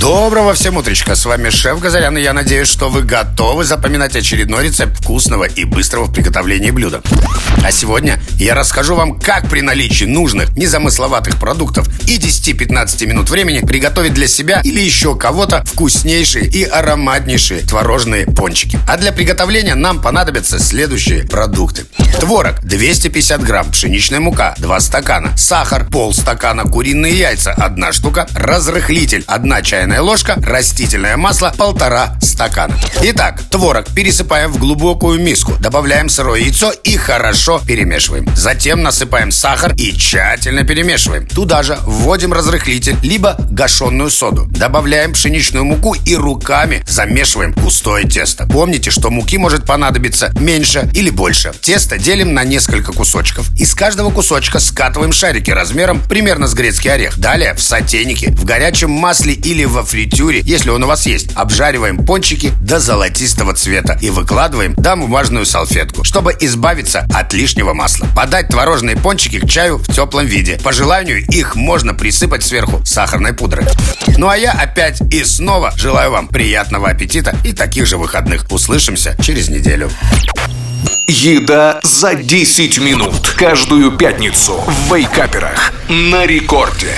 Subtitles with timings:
[0.00, 4.64] Доброго всем утречка, с вами шеф Газарян, и я надеюсь, что вы готовы запоминать очередной
[4.64, 7.02] рецепт вкусного и быстрого в приготовлении блюда.
[7.62, 13.60] А сегодня я расскажу вам, как при наличии нужных, незамысловатых продуктов и 10-15 минут времени
[13.60, 18.78] приготовить для себя или еще кого-то вкуснейшие и ароматнейшие творожные пончики.
[18.88, 21.84] А для приготовления нам понадобятся следующие продукты.
[22.18, 29.62] Творог 250 грамм, пшеничная мука 2 стакана, сахар полстакана, куриные яйца 1 штука, разрыхлитель 1
[29.62, 32.74] чайная чайная ложка, растительное масло полтора стакана.
[33.02, 38.26] Итак, творог пересыпаем в глубокую миску, добавляем сырое яйцо и хорошо перемешиваем.
[38.34, 41.26] Затем насыпаем сахар и тщательно перемешиваем.
[41.26, 44.46] Туда же вводим разрыхлитель, либо гашенную соду.
[44.46, 48.46] Добавляем пшеничную муку и руками замешиваем густое тесто.
[48.46, 51.52] Помните, что муки может понадобиться меньше или больше.
[51.60, 53.50] Тесто делим на несколько кусочков.
[53.58, 57.18] Из каждого кусочка скатываем шарики размером примерно с грецкий орех.
[57.18, 61.28] Далее в сотейнике, в горячем масле или во фритюре, если он у вас есть.
[61.34, 61.98] Обжариваем
[62.30, 68.06] пончики до золотистого цвета и выкладываем на бумажную салфетку, чтобы избавиться от лишнего масла.
[68.14, 70.56] Подать творожные пончики к чаю в теплом виде.
[70.62, 73.66] По желанию их можно присыпать сверху сахарной пудрой.
[74.16, 78.46] Ну а я опять и снова желаю вам приятного аппетита и таких же выходных.
[78.48, 79.90] Услышимся через неделю.
[81.08, 83.34] Еда за 10 минут.
[83.36, 85.72] Каждую пятницу в Вейкаперах.
[85.88, 86.94] На рекорде.